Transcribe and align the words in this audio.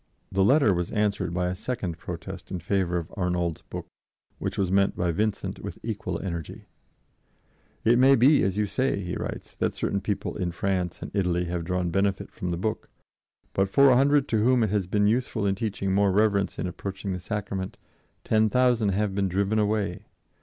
The 0.31 0.43
letter 0.43 0.73
was 0.73 0.91
answered 0.91 1.31
by 1.31 1.45
a 1.49 1.53
second 1.55 1.99
protest 1.99 2.49
in 2.49 2.57
favor 2.59 2.97
of 2.97 3.09
Arnauld's 3.15 3.61
book, 3.61 3.85
which 4.39 4.57
was 4.57 4.71
met 4.71 4.95
by 4.95 5.11
Vincent 5.11 5.59
with 5.59 5.77
equal 5.83 6.19
energy: 6.23 6.65
"It 7.85 7.99
may 7.99 8.15
be, 8.15 8.41
as 8.41 8.57
you 8.57 8.65
say," 8.65 8.99
he 9.03 9.13
writes, 9.15 9.53
"that 9.57 9.75
certain 9.75 10.01
people 10.01 10.35
in 10.37 10.53
France 10.53 11.03
and 11.03 11.11
Italy 11.13 11.45
have 11.45 11.65
drawn 11.65 11.91
benefit 11.91 12.31
from 12.31 12.49
the 12.49 12.57
book; 12.57 12.89
but 13.53 13.69
for 13.69 13.91
a 13.91 13.95
hundred 13.95 14.27
to 14.29 14.43
whom 14.43 14.63
it 14.63 14.71
has 14.71 14.87
been 14.87 15.05
useful 15.05 15.45
in 15.45 15.53
teaching 15.53 15.93
more 15.93 16.11
reverence 16.11 16.57
in 16.57 16.65
approaching 16.65 17.13
the 17.13 17.19
Sacrament, 17.19 17.77
ten 18.23 18.49
thousand 18.49 18.89
have 18.89 19.13
been 19.13 19.29
driven 19.29 19.59
away 19.59 20.07